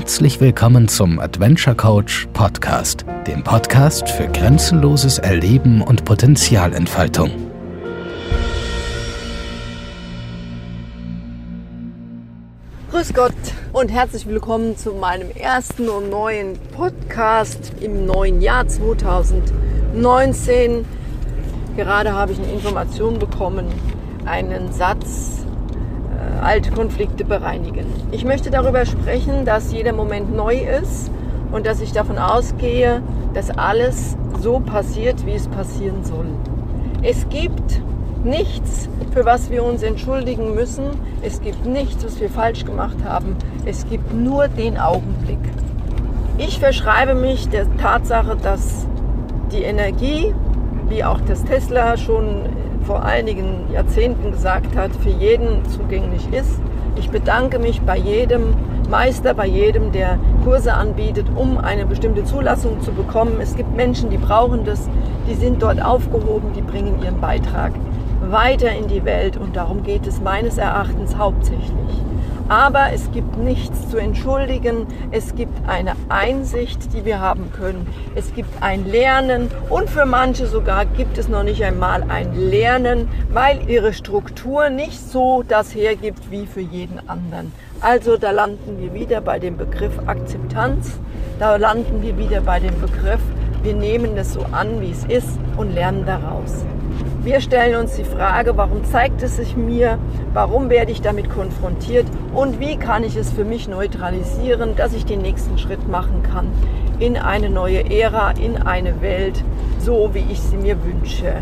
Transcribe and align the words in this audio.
Herzlich 0.00 0.40
willkommen 0.40 0.88
zum 0.88 1.20
Adventure 1.20 1.76
Coach 1.76 2.26
Podcast, 2.32 3.04
dem 3.26 3.44
Podcast 3.44 4.08
für 4.08 4.26
grenzenloses 4.28 5.18
Erleben 5.18 5.82
und 5.82 6.06
Potenzialentfaltung. 6.06 7.30
Grüß 12.90 13.12
Gott 13.12 13.34
und 13.74 13.90
herzlich 13.90 14.26
willkommen 14.26 14.74
zu 14.74 14.94
meinem 14.94 15.30
ersten 15.32 15.90
und 15.90 16.08
neuen 16.08 16.58
Podcast 16.74 17.74
im 17.82 18.06
neuen 18.06 18.40
Jahr 18.40 18.66
2019. 18.66 20.86
Gerade 21.76 22.14
habe 22.14 22.32
ich 22.32 22.38
eine 22.38 22.50
Information 22.50 23.18
bekommen, 23.18 23.66
einen 24.24 24.72
Satz 24.72 25.44
alte 26.42 26.70
Konflikte 26.70 27.24
bereinigen. 27.24 27.86
Ich 28.12 28.24
möchte 28.24 28.50
darüber 28.50 28.86
sprechen, 28.86 29.44
dass 29.44 29.72
jeder 29.72 29.92
Moment 29.92 30.34
neu 30.34 30.54
ist 30.54 31.10
und 31.52 31.66
dass 31.66 31.80
ich 31.80 31.92
davon 31.92 32.18
ausgehe, 32.18 33.02
dass 33.34 33.50
alles 33.50 34.16
so 34.40 34.60
passiert, 34.60 35.26
wie 35.26 35.34
es 35.34 35.48
passieren 35.48 36.04
soll. 36.04 36.26
Es 37.02 37.28
gibt 37.28 37.80
nichts, 38.24 38.88
für 39.12 39.24
was 39.24 39.50
wir 39.50 39.64
uns 39.64 39.82
entschuldigen 39.82 40.54
müssen. 40.54 40.84
Es 41.22 41.40
gibt 41.40 41.66
nichts, 41.66 42.04
was 42.04 42.20
wir 42.20 42.28
falsch 42.28 42.64
gemacht 42.64 42.96
haben. 43.04 43.36
Es 43.64 43.88
gibt 43.88 44.12
nur 44.12 44.48
den 44.48 44.78
Augenblick. 44.78 45.38
Ich 46.38 46.58
verschreibe 46.58 47.14
mich 47.14 47.48
der 47.48 47.66
Tatsache, 47.78 48.36
dass 48.36 48.86
die 49.52 49.62
Energie, 49.62 50.34
wie 50.88 51.04
auch 51.04 51.20
das 51.20 51.44
Tesla 51.44 51.96
schon 51.96 52.46
vor 52.90 53.04
einigen 53.04 53.72
Jahrzehnten 53.72 54.32
gesagt 54.32 54.74
hat, 54.74 54.90
für 54.96 55.10
jeden 55.10 55.64
zugänglich 55.66 56.26
ist. 56.32 56.60
Ich 56.96 57.08
bedanke 57.08 57.60
mich 57.60 57.80
bei 57.82 57.96
jedem 57.96 58.56
Meister, 58.90 59.32
bei 59.32 59.46
jedem, 59.46 59.92
der 59.92 60.18
Kurse 60.42 60.74
anbietet, 60.74 61.26
um 61.36 61.56
eine 61.56 61.86
bestimmte 61.86 62.24
Zulassung 62.24 62.80
zu 62.80 62.90
bekommen. 62.90 63.36
Es 63.40 63.54
gibt 63.54 63.76
Menschen, 63.76 64.10
die 64.10 64.16
brauchen 64.16 64.64
das, 64.64 64.90
die 65.28 65.34
sind 65.34 65.62
dort 65.62 65.80
aufgehoben, 65.80 66.52
die 66.56 66.62
bringen 66.62 67.00
ihren 67.00 67.20
Beitrag 67.20 67.70
weiter 68.32 68.72
in 68.72 68.88
die 68.88 69.04
Welt 69.04 69.36
und 69.36 69.56
darum 69.56 69.82
geht 69.82 70.06
es 70.06 70.20
meines 70.20 70.58
Erachtens 70.58 71.16
hauptsächlich. 71.16 71.70
Aber 72.48 72.92
es 72.92 73.12
gibt 73.12 73.38
nichts 73.38 73.90
zu 73.90 73.96
entschuldigen. 73.96 74.88
Es 75.12 75.36
gibt 75.36 75.68
eine 75.68 75.92
Einsicht, 76.08 76.92
die 76.92 77.04
wir 77.04 77.20
haben 77.20 77.52
können. 77.52 77.86
Es 78.16 78.34
gibt 78.34 78.50
ein 78.60 78.86
Lernen 78.86 79.50
und 79.68 79.88
für 79.88 80.04
manche 80.04 80.48
sogar 80.48 80.84
gibt 80.84 81.16
es 81.16 81.28
noch 81.28 81.44
nicht 81.44 81.62
einmal 81.62 82.02
ein 82.08 82.34
Lernen, 82.34 83.08
weil 83.32 83.70
ihre 83.70 83.92
Struktur 83.92 84.68
nicht 84.68 84.98
so 84.98 85.44
das 85.46 85.76
hergibt 85.76 86.32
wie 86.32 86.44
für 86.44 86.60
jeden 86.60 87.08
anderen. 87.08 87.52
Also 87.80 88.16
da 88.16 88.32
landen 88.32 88.80
wir 88.80 88.94
wieder 88.94 89.20
bei 89.20 89.38
dem 89.38 89.56
Begriff 89.56 89.96
Akzeptanz. 90.06 90.98
Da 91.38 91.54
landen 91.54 92.02
wir 92.02 92.18
wieder 92.18 92.40
bei 92.40 92.58
dem 92.58 92.78
Begriff, 92.80 93.20
wir 93.62 93.74
nehmen 93.74 94.16
es 94.16 94.32
so 94.32 94.44
an, 94.50 94.80
wie 94.80 94.90
es 94.90 95.04
ist 95.04 95.38
und 95.56 95.72
lernen 95.72 96.04
daraus. 96.04 96.64
Wir 97.22 97.42
stellen 97.42 97.78
uns 97.78 97.96
die 97.96 98.04
Frage, 98.04 98.56
warum 98.56 98.82
zeigt 98.82 99.22
es 99.22 99.36
sich 99.36 99.54
mir, 99.54 99.98
warum 100.32 100.70
werde 100.70 100.90
ich 100.90 101.02
damit 101.02 101.28
konfrontiert 101.28 102.06
und 102.34 102.60
wie 102.60 102.76
kann 102.76 103.04
ich 103.04 103.14
es 103.14 103.30
für 103.30 103.44
mich 103.44 103.68
neutralisieren, 103.68 104.74
dass 104.74 104.94
ich 104.94 105.04
den 105.04 105.20
nächsten 105.20 105.58
Schritt 105.58 105.86
machen 105.86 106.22
kann 106.22 106.46
in 106.98 107.18
eine 107.18 107.50
neue 107.50 107.90
Ära, 107.90 108.30
in 108.30 108.56
eine 108.56 109.02
Welt, 109.02 109.44
so 109.80 110.14
wie 110.14 110.24
ich 110.30 110.40
sie 110.40 110.56
mir 110.56 110.82
wünsche. 110.82 111.34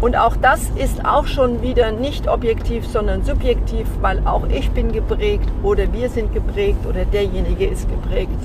Und 0.00 0.16
auch 0.16 0.36
das 0.36 0.70
ist 0.76 1.04
auch 1.04 1.26
schon 1.26 1.62
wieder 1.62 1.90
nicht 1.90 2.28
objektiv, 2.28 2.86
sondern 2.86 3.24
subjektiv, 3.24 3.88
weil 4.00 4.24
auch 4.24 4.46
ich 4.48 4.70
bin 4.70 4.92
geprägt 4.92 5.48
oder 5.64 5.92
wir 5.92 6.10
sind 6.10 6.32
geprägt 6.32 6.86
oder 6.88 7.04
derjenige 7.04 7.66
ist 7.66 7.88
geprägt. 7.90 8.38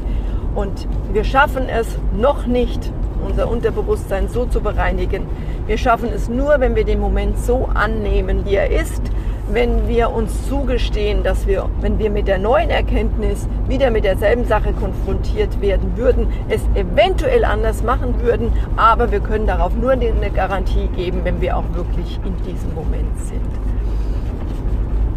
Und 0.56 0.88
wir 1.12 1.24
schaffen 1.24 1.70
es 1.70 1.88
noch 2.20 2.48
nicht, 2.48 2.92
unser 3.24 3.50
Unterbewusstsein 3.50 4.28
so 4.28 4.46
zu 4.46 4.62
bereinigen. 4.62 5.28
Wir 5.66 5.78
schaffen 5.78 6.10
es 6.14 6.30
nur, 6.30 6.60
wenn 6.60 6.76
wir 6.76 6.84
den 6.84 7.00
Moment 7.00 7.38
so 7.40 7.70
annehmen, 7.74 8.46
wie 8.46 8.56
er 8.56 8.70
ist, 8.70 9.02
wenn 9.52 9.88
wir 9.88 10.10
uns 10.12 10.48
zugestehen, 10.48 11.24
dass 11.24 11.48
wir, 11.48 11.70
wenn 11.82 12.00
wir 12.00 12.10
mit 12.10 12.28
der 12.28 12.38
neuen 12.38 12.70
Erkenntnis 12.70 13.48
wieder 13.68 13.92
mit 13.92 14.06
derselben 14.06 14.46
Sache 14.46 14.74
konfrontiert 14.74 15.62
werden 15.62 15.98
würden, 15.98 16.28
es 16.50 16.62
eventuell 16.76 17.44
anders 17.46 17.84
machen 17.84 18.22
würden, 18.22 18.52
aber 18.78 19.12
wir 19.12 19.20
können 19.20 19.48
darauf 19.48 19.76
nur 19.76 19.92
eine 19.92 20.32
Garantie 20.34 20.88
geben, 20.96 21.22
wenn 21.24 21.42
wir 21.42 21.58
auch 21.58 21.66
wirklich 21.74 22.20
in 22.26 22.36
diesem 22.46 22.74
Moment 22.74 23.18
sind. 23.20 23.42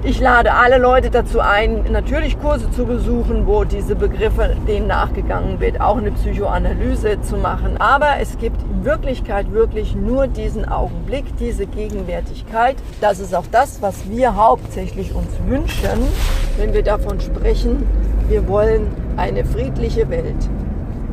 Ich 0.08 0.20
lade 0.20 0.54
alle 0.54 0.78
Leute 0.78 1.10
dazu 1.10 1.40
ein, 1.40 1.82
natürlich 1.90 2.38
Kurse 2.38 2.70
zu 2.70 2.86
besuchen, 2.86 3.44
wo 3.44 3.64
diese 3.64 3.96
Begriffe 3.96 4.56
denen 4.68 4.86
nachgegangen 4.86 5.58
wird, 5.58 5.80
auch 5.80 5.96
eine 5.96 6.12
Psychoanalyse 6.12 7.20
zu 7.22 7.36
machen. 7.36 7.76
Aber 7.78 8.20
es 8.20 8.38
gibt 8.38 8.62
in 8.62 8.84
Wirklichkeit 8.84 9.50
wirklich 9.50 9.96
nur 9.96 10.28
diesen 10.28 10.68
Augenblick, 10.68 11.24
diese 11.40 11.66
Gegenwärtigkeit. 11.66 12.76
Das 13.00 13.18
ist 13.18 13.34
auch 13.34 13.46
das, 13.50 13.82
was 13.82 14.08
wir 14.08 14.36
hauptsächlich 14.36 15.12
uns 15.12 15.26
wünschen, 15.44 16.06
wenn 16.56 16.72
wir 16.72 16.84
davon 16.84 17.20
sprechen, 17.20 17.84
wir 18.28 18.46
wollen 18.46 18.86
eine 19.16 19.44
friedliche 19.44 20.08
Welt. 20.08 20.48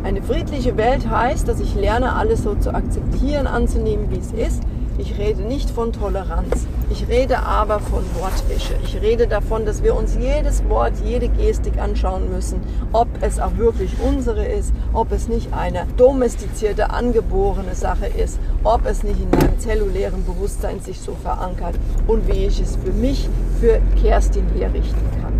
Eine 0.03 0.21
friedliche 0.21 0.77
Welt 0.77 1.09
heißt, 1.09 1.47
dass 1.47 1.59
ich 1.59 1.73
lerne, 1.73 2.13
alles 2.13 2.43
so 2.43 2.53
zu 2.53 2.75
akzeptieren, 2.75 3.47
anzunehmen, 3.47 4.11
wie 4.11 4.19
es 4.19 4.33
ist 4.33 4.61
ich 4.97 5.17
rede 5.17 5.41
nicht 5.41 5.69
von 5.69 5.91
Toleranz. 5.91 6.67
Ich 6.89 7.07
rede 7.07 7.39
aber 7.39 7.79
von 7.79 8.03
Wortwäsche. 8.15 8.75
Ich 8.83 9.01
rede 9.01 9.27
davon, 9.27 9.65
dass 9.65 9.81
wir 9.81 9.95
uns 9.95 10.15
jedes 10.19 10.67
Wort, 10.69 10.93
jede 11.03 11.27
Gestik 11.29 11.79
anschauen 11.79 12.31
müssen, 12.31 12.61
ob 12.91 13.07
es 13.21 13.39
auch 13.39 13.57
wirklich 13.57 13.91
unsere 14.05 14.45
ist, 14.45 14.73
ob 14.93 15.11
es 15.11 15.27
nicht 15.27 15.51
eine 15.53 15.87
domestizierte, 15.97 16.91
angeborene 16.91 17.73
Sache 17.73 18.05
ist, 18.05 18.39
ob 18.63 18.85
es 18.85 19.03
nicht 19.03 19.19
in 19.19 19.29
meinem 19.31 19.57
zellulären 19.59 20.23
Bewusstsein 20.25 20.79
sich 20.81 20.99
so 20.99 21.15
verankert 21.23 21.75
und 22.07 22.27
wie 22.27 22.45
ich 22.45 22.59
es 22.61 22.75
für 22.75 22.93
mich, 22.93 23.27
für 23.59 23.81
Kerstin 24.01 24.45
herrichten 24.55 25.21
kann. 25.21 25.33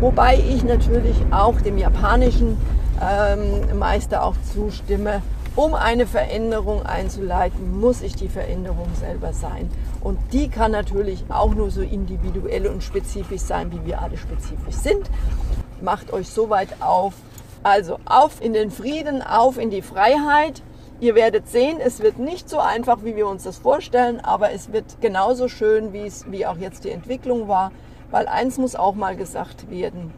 Wobei 0.00 0.36
ich 0.36 0.64
natürlich 0.64 1.16
auch 1.30 1.60
dem 1.60 1.78
japanischen 1.78 2.56
ähm, 3.00 3.78
Meister 3.78 4.24
auch 4.24 4.34
zustimme, 4.52 5.22
um 5.58 5.74
eine 5.74 6.06
Veränderung 6.06 6.86
einzuleiten, 6.86 7.80
muss 7.80 8.00
ich 8.00 8.14
die 8.14 8.28
Veränderung 8.28 8.86
selber 8.94 9.32
sein. 9.32 9.68
Und 10.00 10.16
die 10.32 10.48
kann 10.48 10.70
natürlich 10.70 11.24
auch 11.30 11.52
nur 11.52 11.72
so 11.72 11.80
individuell 11.82 12.68
und 12.68 12.84
spezifisch 12.84 13.40
sein, 13.40 13.72
wie 13.72 13.84
wir 13.84 14.00
alle 14.00 14.16
spezifisch 14.16 14.76
sind. 14.76 15.10
Macht 15.82 16.12
euch 16.12 16.28
so 16.28 16.48
weit 16.48 16.80
auf. 16.80 17.14
Also 17.64 17.98
auf 18.04 18.40
in 18.40 18.52
den 18.52 18.70
Frieden, 18.70 19.20
auf 19.20 19.58
in 19.58 19.70
die 19.70 19.82
Freiheit. 19.82 20.62
Ihr 21.00 21.16
werdet 21.16 21.48
sehen, 21.48 21.78
es 21.84 21.98
wird 21.98 22.20
nicht 22.20 22.48
so 22.48 22.60
einfach, 22.60 22.98
wie 23.02 23.16
wir 23.16 23.26
uns 23.26 23.42
das 23.42 23.58
vorstellen, 23.58 24.20
aber 24.20 24.52
es 24.52 24.72
wird 24.72 25.00
genauso 25.00 25.48
schön, 25.48 25.92
wie 25.92 26.06
es, 26.06 26.30
wie 26.30 26.46
auch 26.46 26.56
jetzt 26.56 26.84
die 26.84 26.90
Entwicklung 26.90 27.48
war. 27.48 27.72
Weil 28.12 28.28
eins 28.28 28.58
muss 28.58 28.76
auch 28.76 28.94
mal 28.94 29.16
gesagt 29.16 29.68
werden 29.72 30.12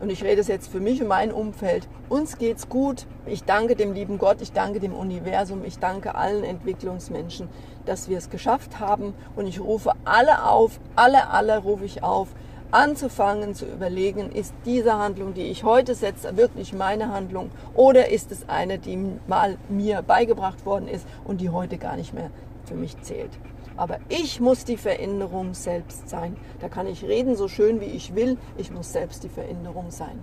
und 0.00 0.10
ich 0.10 0.22
rede 0.22 0.40
es 0.40 0.48
jetzt 0.48 0.68
für 0.68 0.80
mich 0.80 1.00
und 1.00 1.08
mein 1.08 1.32
Umfeld, 1.32 1.88
uns 2.08 2.38
geht's 2.38 2.68
gut. 2.68 3.06
Ich 3.24 3.44
danke 3.44 3.76
dem 3.76 3.92
lieben 3.92 4.18
Gott, 4.18 4.42
ich 4.42 4.52
danke 4.52 4.80
dem 4.80 4.94
Universum, 4.94 5.64
ich 5.64 5.78
danke 5.78 6.14
allen 6.14 6.44
Entwicklungsmenschen, 6.44 7.48
dass 7.86 8.08
wir 8.08 8.18
es 8.18 8.30
geschafft 8.30 8.78
haben. 8.78 9.14
Und 9.34 9.46
ich 9.46 9.60
rufe 9.60 9.92
alle 10.04 10.44
auf, 10.44 10.80
alle, 10.96 11.30
alle 11.30 11.58
rufe 11.58 11.84
ich 11.84 12.02
auf, 12.02 12.28
anzufangen 12.70 13.54
zu 13.54 13.64
überlegen, 13.64 14.30
ist 14.32 14.52
diese 14.64 14.98
Handlung, 14.98 15.34
die 15.34 15.44
ich 15.44 15.64
heute 15.64 15.94
setze, 15.94 16.36
wirklich 16.36 16.72
meine 16.72 17.08
Handlung 17.08 17.50
oder 17.74 18.10
ist 18.10 18.32
es 18.32 18.48
eine, 18.48 18.78
die 18.78 18.98
mal 19.26 19.56
mir 19.68 20.02
beigebracht 20.02 20.66
worden 20.66 20.88
ist 20.88 21.06
und 21.24 21.40
die 21.40 21.50
heute 21.50 21.78
gar 21.78 21.96
nicht 21.96 22.12
mehr 22.12 22.30
für 22.64 22.74
mich 22.74 23.00
zählt. 23.02 23.30
Aber 23.76 23.98
ich 24.08 24.40
muss 24.40 24.64
die 24.64 24.76
Veränderung 24.76 25.54
selbst 25.54 26.08
sein. 26.08 26.36
Da 26.60 26.68
kann 26.68 26.86
ich 26.86 27.04
reden 27.04 27.36
so 27.36 27.48
schön 27.48 27.80
wie 27.80 27.86
ich 27.86 28.14
will. 28.14 28.38
Ich 28.56 28.70
muss 28.70 28.92
selbst 28.92 29.22
die 29.24 29.28
Veränderung 29.28 29.90
sein. 29.90 30.18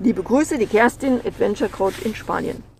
Liebe 0.00 0.22
Grüße, 0.22 0.58
die 0.58 0.66
Kerstin, 0.66 1.20
Adventure 1.24 1.70
Coach 1.70 2.02
in 2.02 2.14
Spanien. 2.14 2.73